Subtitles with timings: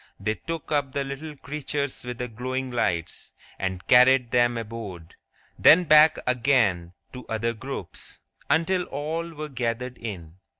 [0.19, 5.13] They took up the little creatures with the glowing lights, and carried them aboard;
[5.59, 8.17] then back again to other groups,
[8.49, 10.37] until all were gathered in.